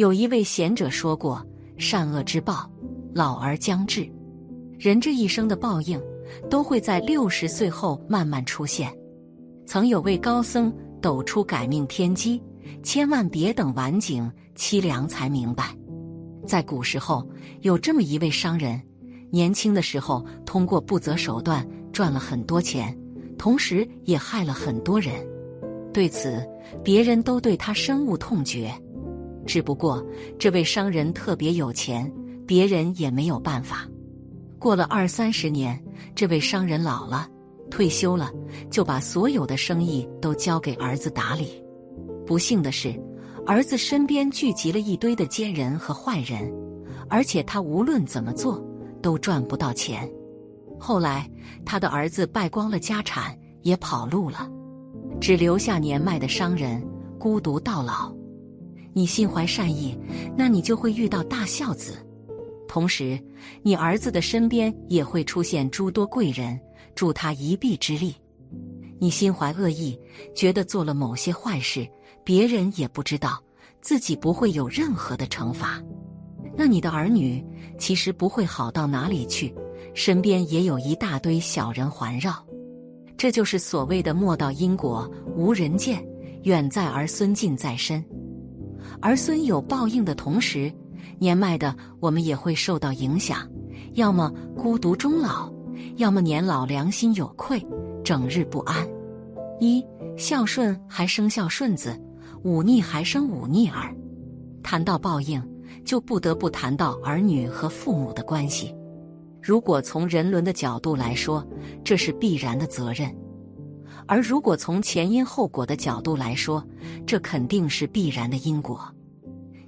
[0.00, 2.66] 有一位贤者说过：“善恶之报，
[3.12, 4.10] 老而将至。
[4.78, 6.00] 人这一生的报应，
[6.48, 8.90] 都会在六十岁后慢慢出现。”
[9.68, 12.42] 曾有位高僧抖出改命天机，
[12.82, 15.76] 千万别等晚景凄凉才明白。
[16.46, 17.28] 在古时候，
[17.60, 18.80] 有这么一位商人，
[19.30, 21.62] 年轻的时候通过不择手段
[21.92, 22.98] 赚了很多钱，
[23.36, 25.12] 同时也害了很多人。
[25.92, 26.42] 对此，
[26.82, 28.72] 别人都对他深恶痛绝。
[29.50, 30.00] 只不过
[30.38, 32.08] 这位商人特别有钱，
[32.46, 33.84] 别人也没有办法。
[34.60, 35.76] 过了二三十年，
[36.14, 37.26] 这位商人老了，
[37.68, 38.30] 退休了，
[38.70, 41.60] 就把所有的生意都交给儿子打理。
[42.24, 42.94] 不幸的是，
[43.44, 46.48] 儿子身边聚集了一堆的奸人和坏人，
[47.08, 48.64] 而且他无论怎么做
[49.02, 50.08] 都赚不到钱。
[50.78, 51.28] 后来，
[51.64, 54.48] 他的儿子败光了家产，也跑路了，
[55.20, 56.80] 只留下年迈的商人
[57.18, 58.14] 孤独到老。
[58.92, 59.96] 你心怀善意，
[60.36, 61.92] 那你就会遇到大孝子；
[62.66, 63.18] 同时，
[63.62, 66.58] 你儿子的身边也会出现诸多贵人，
[66.94, 68.14] 助他一臂之力。
[68.98, 69.98] 你心怀恶意，
[70.34, 71.88] 觉得做了某些坏事，
[72.24, 73.42] 别人也不知道，
[73.80, 75.82] 自己不会有任何的惩罚。
[76.56, 77.42] 那你的儿女
[77.78, 79.54] 其实不会好到哪里去，
[79.94, 82.44] 身边也有一大堆小人环绕。
[83.16, 86.04] 这就是所谓的“莫道因果无人见，
[86.42, 88.04] 远在儿孙近在身”。
[89.00, 90.72] 儿孙有报应的同时，
[91.18, 93.48] 年迈的我们也会受到影响，
[93.94, 95.52] 要么孤独终老，
[95.96, 97.64] 要么年老良心有愧，
[98.04, 98.86] 整日不安。
[99.60, 99.84] 一
[100.16, 101.98] 孝顺还生孝顺子，
[102.44, 103.94] 忤逆还生忤逆儿。
[104.62, 105.42] 谈到报应，
[105.84, 108.74] 就不得不谈到儿女和父母的关系。
[109.42, 111.46] 如果从人伦的角度来说，
[111.82, 113.14] 这是必然的责任。
[114.10, 116.66] 而如果从前因后果的角度来说，
[117.06, 118.92] 这肯定是必然的因果。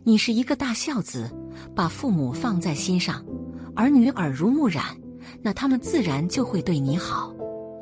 [0.02, 1.30] 你是一个大孝子，
[1.76, 3.24] 把父母放在心上，
[3.76, 4.84] 儿女耳濡目染，
[5.40, 7.32] 那他们自然就会对你好，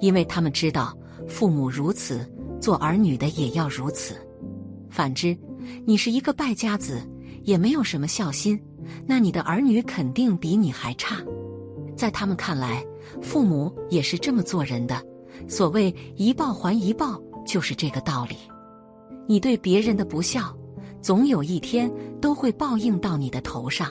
[0.03, 0.95] 因为他们知道
[1.27, 4.15] 父母如此，做儿女的也要如此。
[4.91, 5.35] 反之，
[5.87, 7.01] 你是一个败家子，
[7.43, 8.61] 也没有什么孝心，
[9.07, 11.17] 那你的儿女肯定比你还差。
[11.97, 12.85] 在他们看来，
[13.23, 15.03] 父母也是这么做人的。
[15.49, 18.37] 所谓一报还一报，就是这个道理。
[19.27, 20.57] 你对别人的不孝，
[21.01, 21.91] 总有一天
[22.21, 23.91] 都会报应到你的头上。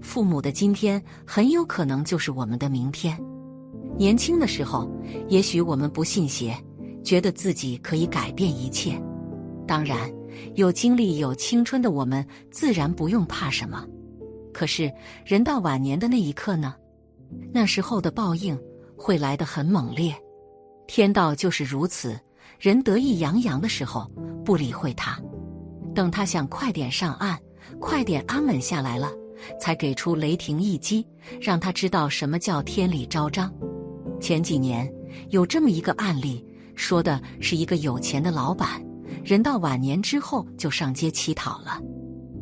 [0.00, 3.18] 父母的今天，很有可能就是我们的明天。
[3.96, 4.90] 年轻的时候，
[5.28, 6.56] 也许我们不信邪，
[7.02, 9.00] 觉得自己可以改变一切。
[9.66, 10.12] 当然，
[10.54, 13.84] 有精力、有青春的我们，自然不用怕什么。
[14.52, 14.92] 可是，
[15.24, 16.74] 人到晚年的那一刻呢？
[17.52, 18.58] 那时候的报应
[18.96, 20.14] 会来得很猛烈。
[20.86, 22.18] 天道就是如此，
[22.58, 24.10] 人得意洋洋的时候
[24.44, 25.20] 不理会他，
[25.94, 27.36] 等他想快点上岸，
[27.80, 29.10] 快点安稳下来了，
[29.60, 31.06] 才给出雷霆一击，
[31.40, 33.52] 让他知道什么叫天理昭彰。
[34.20, 34.90] 前几年
[35.30, 38.82] 有这么一个案例，说的是一个有钱的老板，
[39.24, 41.80] 人到晚年之后就上街乞讨了。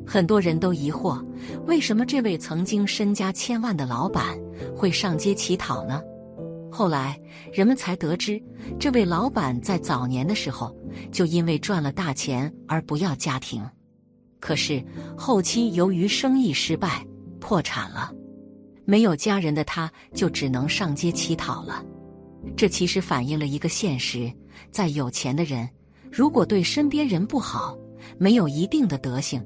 [0.06, 1.24] 很多人都疑惑，
[1.66, 4.38] 为什么这位曾经身家千万的老板
[4.76, 6.02] 会上街乞讨呢？
[6.76, 7.16] 后来，
[7.52, 8.42] 人们才得知，
[8.80, 10.76] 这位老板在早年的时候
[11.12, 13.64] 就因为赚了大钱而不要家庭，
[14.40, 14.84] 可是
[15.16, 17.06] 后期由于生意失败
[17.38, 18.12] 破产了，
[18.84, 21.80] 没有家人的他就只能上街乞讨了。
[22.56, 24.28] 这其实反映了一个现实：
[24.72, 25.68] 在有钱的人，
[26.10, 27.78] 如果对身边人不好，
[28.18, 29.40] 没有一定的德行，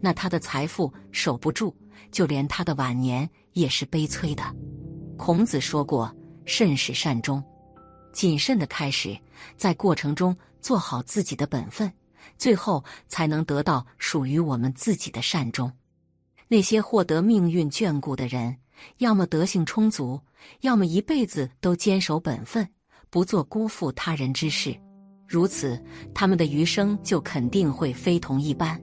[0.00, 1.72] 那他的财富守不住，
[2.10, 4.42] 就连他的晚年也是悲催的。
[5.16, 6.12] 孔子说过。
[6.44, 7.42] 慎始善终，
[8.12, 9.16] 谨慎的开始，
[9.56, 11.90] 在过程中做好自己的本分，
[12.36, 15.70] 最后才能得到属于我们自己的善终。
[16.48, 18.56] 那些获得命运眷顾的人，
[18.98, 20.20] 要么德性充足，
[20.60, 22.68] 要么一辈子都坚守本分，
[23.08, 24.76] 不做辜负他人之事。
[25.26, 25.82] 如此，
[26.12, 28.78] 他们的余生就肯定会非同一般。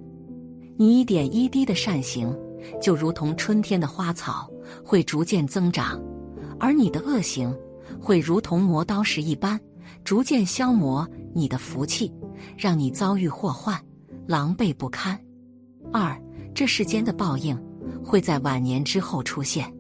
[0.78, 2.36] 你一点一滴的善行，
[2.82, 4.50] 就如同春天的花草，
[4.84, 6.02] 会逐渐增长。
[6.60, 7.56] 而你的恶行，
[8.00, 9.60] 会如同磨刀石一般，
[10.04, 12.12] 逐渐消磨你的福气，
[12.58, 13.80] 让你遭遇祸患，
[14.28, 15.20] 狼狈不堪。
[15.92, 16.16] 二，
[16.54, 17.58] 这世间的报应
[18.04, 19.72] 会在晚年之后出现。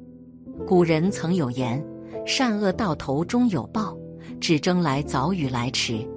[0.67, 1.83] 古人曾有言
[2.25, 3.97] ：“善恶到头终有报，
[4.39, 6.07] 只争来早与来迟。”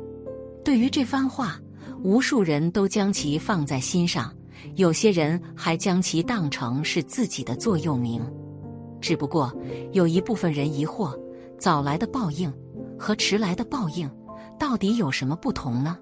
[0.65, 1.61] 对于这番话，
[2.03, 4.32] 无数人都将其放在心上，
[4.76, 8.23] 有些人还将其当成是自己的座右铭。
[9.03, 9.53] 只不过
[9.91, 11.13] 有一部分人疑惑：
[11.59, 12.51] 早来的报应
[12.99, 14.09] 和迟来的报应
[14.59, 15.99] 到底有什么不同呢？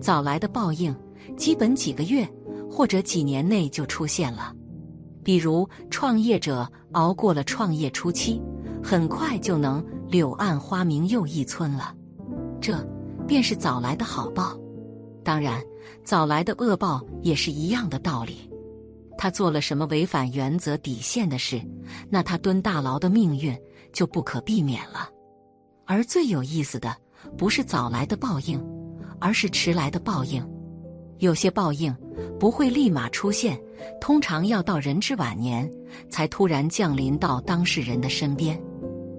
[0.00, 0.96] 早来的报应
[1.36, 2.26] 基本几个月
[2.70, 4.54] 或者几年内就出现了。
[5.22, 8.40] 比如，创业者熬过了创业初期，
[8.82, 11.94] 很快就能柳暗花明又一村了。
[12.60, 12.74] 这
[13.26, 14.58] 便是早来的好报。
[15.22, 15.60] 当然，
[16.04, 18.49] 早来的恶报也是一样的道理。
[19.20, 21.60] 他做了什么违反原则底线的事，
[22.08, 23.54] 那他蹲大牢的命运
[23.92, 25.10] 就不可避免了。
[25.84, 26.96] 而最有意思的，
[27.36, 28.58] 不是早来的报应，
[29.20, 30.42] 而是迟来的报应。
[31.18, 31.94] 有些报应
[32.38, 33.60] 不会立马出现，
[34.00, 35.70] 通常要到人之晚年
[36.08, 38.58] 才突然降临到当事人的身边。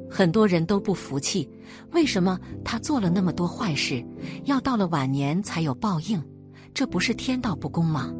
[0.09, 1.47] 很多人都不服气，
[1.91, 4.03] 为什么他做了那么多坏事，
[4.45, 6.19] 要到了晚年才有报应？
[6.73, 8.11] 这不是天道不公吗？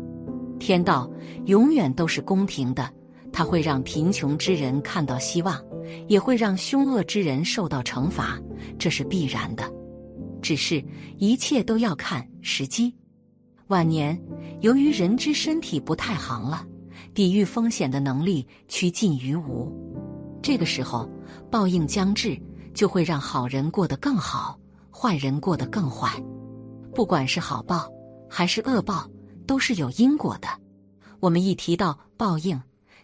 [0.62, 1.10] 天道
[1.48, 2.88] 永远都是公平的，
[3.34, 5.60] 它会让贫穷之人看到希望，
[6.08, 8.40] 也会让凶恶之人受到惩罚，
[8.78, 9.64] 这是必然的。
[10.40, 10.84] 只是
[11.18, 12.94] 一切都要看时机。
[13.70, 14.16] 晚年，
[14.60, 16.64] 由于人之身体不太行了，
[17.12, 19.68] 抵御风险的能力趋近于无，
[20.44, 21.10] 这个时候
[21.50, 22.40] 报应将至，
[22.72, 24.60] 就会让好人过得更好，
[24.92, 26.24] 坏人过得更坏。
[26.94, 27.90] 不管是好报
[28.30, 29.10] 还是恶报。
[29.52, 30.48] 都是有因果的。
[31.20, 32.58] 我们一提到报应，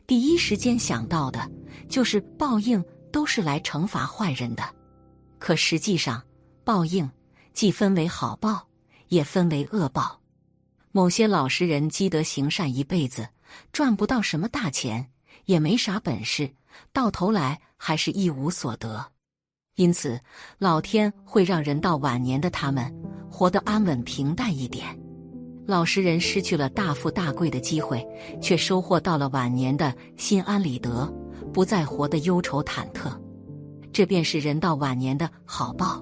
[0.07, 1.51] 第一时间想到的
[1.89, 4.63] 就是报应都是来惩罚坏人的。
[5.39, 6.23] 可实际上，
[6.63, 7.11] 报应
[7.51, 8.65] 既分为好报，
[9.09, 10.21] 也分为恶报。
[10.93, 13.27] 某些老实人积德行善一辈子，
[13.73, 15.05] 赚不到什么大钱，
[15.47, 16.49] 也没啥本事，
[16.93, 19.05] 到头来还是一无所得。
[19.75, 20.17] 因此，
[20.59, 22.89] 老天会让人到晚年的他们
[23.29, 24.97] 活得安稳平淡一点。
[25.67, 28.03] 老实人失去了大富大贵的机会，
[28.41, 31.13] 却收获到了晚年的心安理得，
[31.53, 33.11] 不再活得忧愁忐忑。
[33.91, 36.01] 这便是人到晚年的好报。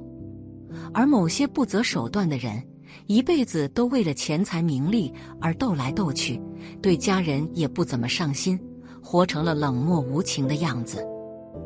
[0.94, 2.64] 而某些不择手段的人，
[3.08, 6.40] 一辈子都为了钱财名利而斗来斗去，
[6.80, 8.60] 对家人也不怎么上心，
[9.02, 11.04] 活成了冷漠无情的样子。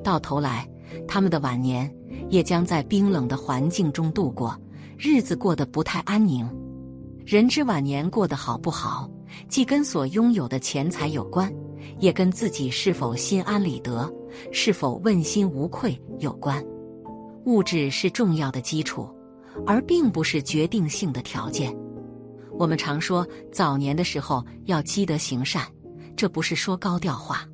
[0.01, 0.65] 到头来，
[1.05, 1.93] 他们的晚年
[2.29, 4.57] 也将在冰冷的环境中度过，
[4.97, 6.49] 日子过得不太安宁。
[7.25, 9.09] 人之晚年过得好不好，
[9.47, 11.53] 既跟所拥有的钱财有关，
[11.99, 14.11] 也跟自己是否心安理得、
[14.51, 16.63] 是否问心无愧有关。
[17.45, 19.07] 物质是重要的基础，
[19.65, 21.75] 而并不是决定性的条件。
[22.57, 25.63] 我们常说早年的时候要积德行善，
[26.15, 27.47] 这不是说高调话。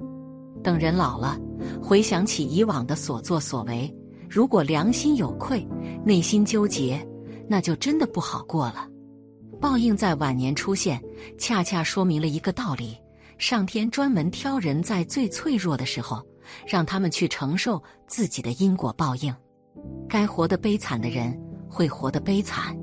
[0.64, 1.38] 等人老了，
[1.82, 3.94] 回想起以往的所作所为，
[4.30, 5.68] 如果良心有愧、
[6.04, 7.06] 内心纠结，
[7.48, 8.88] 那就真的不好过了。
[9.60, 11.02] 报应在晚年出现，
[11.38, 12.98] 恰恰说明了一个道理：
[13.38, 16.22] 上天专门挑人在最脆弱的时候，
[16.68, 19.34] 让他们去承受自己的因果报应。
[20.08, 21.38] 该活得悲惨的人
[21.68, 22.78] 会活得悲惨，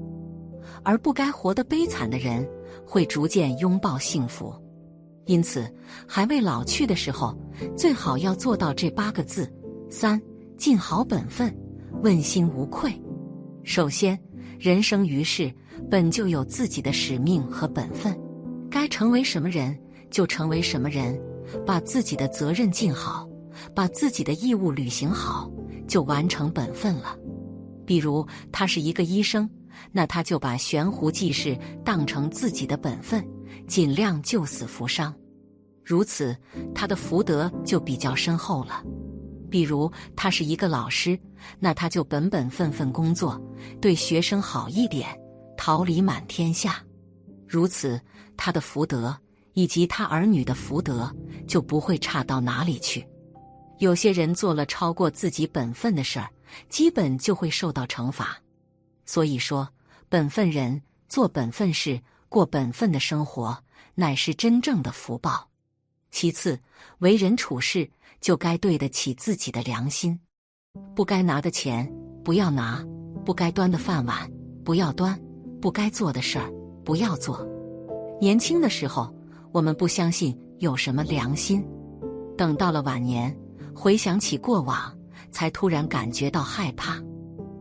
[0.82, 2.48] 而不该活得悲惨的人
[2.86, 4.54] 会逐渐拥抱幸福。
[5.26, 5.72] 因此，
[6.06, 7.36] 还未老去的时候，
[7.76, 9.52] 最好要做到这八个字：
[9.88, 10.20] 三
[10.56, 11.54] 尽好本分，
[12.02, 12.92] 问心无愧。
[13.62, 14.18] 首先，
[14.58, 15.52] 人生于世。
[15.90, 18.18] 本就有自己的使命和本分，
[18.70, 19.78] 该成为什么人
[20.10, 21.20] 就成为什么人，
[21.66, 23.28] 把自己的责任尽好，
[23.74, 25.50] 把自己的义务履行好，
[25.86, 27.16] 就完成本分了。
[27.84, 29.48] 比如他是一个医生，
[29.90, 33.26] 那他就把悬壶济世当成自己的本分，
[33.66, 35.14] 尽量救死扶伤，
[35.84, 36.36] 如此
[36.74, 38.82] 他的福德就比较深厚了。
[39.50, 41.18] 比如他是一个老师，
[41.58, 43.38] 那他就本本分分工作，
[43.80, 45.08] 对学生好一点。
[45.64, 46.82] 桃李满天下，
[47.46, 48.00] 如此，
[48.36, 49.16] 他的福德
[49.52, 51.08] 以及他儿女的福德
[51.46, 53.06] 就不会差到哪里去。
[53.78, 56.28] 有些人做了超过自己本分的事儿，
[56.68, 58.36] 基本就会受到惩罚。
[59.06, 59.68] 所以说，
[60.08, 63.56] 本分人做本分事，过本分的生活，
[63.94, 65.48] 乃是真正的福报。
[66.10, 66.58] 其次，
[66.98, 67.88] 为人处事
[68.20, 70.18] 就该对得起自己的良心，
[70.96, 71.88] 不该拿的钱
[72.24, 72.84] 不要拿，
[73.24, 74.28] 不该端的饭碗
[74.64, 75.16] 不要端。
[75.62, 76.52] 不该做的事儿
[76.84, 77.46] 不要做。
[78.20, 79.08] 年轻的时候，
[79.52, 81.62] 我们不相信有什么良心；
[82.36, 83.34] 等到了晚年，
[83.72, 84.92] 回想起过往，
[85.30, 87.00] 才突然感觉到害怕。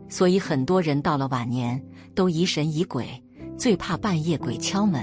[0.09, 1.79] 所以，很多人到了晚年
[2.15, 3.05] 都疑神疑鬼，
[3.55, 4.99] 最怕半夜鬼敲门。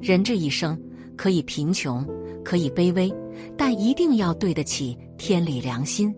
[0.00, 0.80] 人这一生
[1.16, 2.06] 可以贫穷，
[2.44, 3.12] 可以卑微，
[3.56, 6.14] 但一定要对得起天理良心，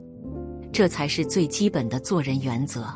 [0.70, 2.86] 这才是最基本的做人原则。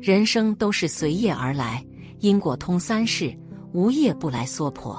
[0.00, 1.84] 人生都是随业而来。
[2.22, 3.36] 因果通三世，
[3.72, 4.96] 无业不来娑婆。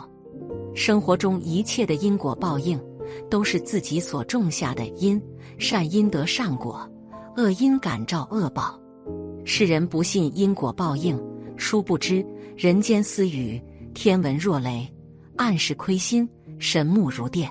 [0.76, 2.78] 生活中一切的因果报应，
[3.30, 5.22] 都是自己所种下的因，
[5.58, 6.86] 善因得善果，
[7.38, 8.78] 恶因感召恶报。
[9.46, 11.18] 世人不信因果报应，
[11.56, 12.26] 殊不知
[12.58, 13.62] 人间私语，
[13.94, 14.86] 天文若雷，
[15.38, 16.28] 暗室亏心，
[16.60, 17.50] 神目如电，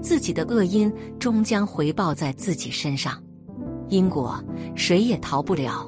[0.00, 3.22] 自己的恶因终将回报在自己身上。
[3.90, 4.42] 因果
[4.74, 5.86] 谁也逃不了，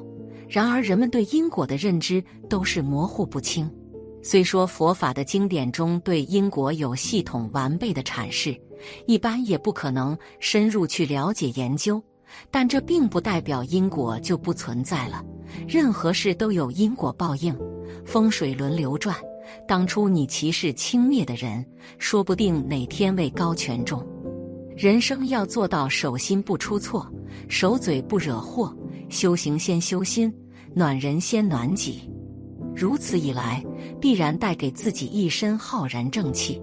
[0.49, 3.69] 然而人们对因果的认知都是模糊不清。
[4.21, 8.59] 虽说佛法的经典中对因果有系统完备的阐释，
[9.05, 12.03] 一般也不可能深入去了解研究，
[12.49, 15.23] 但这并不代表因果就不存在了。
[15.67, 17.55] 任何事都有因果报应，
[18.05, 19.15] 风水轮流转。
[19.67, 21.65] 当初你歧视轻蔑的人，
[21.97, 24.05] 说不定哪天位高权重。
[24.75, 27.09] 人生要做到手心不出错，
[27.47, 28.75] 手嘴不惹祸。
[29.09, 30.31] 修行先修心，
[30.73, 32.09] 暖人先暖己。
[32.75, 33.63] 如此一来，
[33.99, 36.61] 必然带给自己一身浩然正气。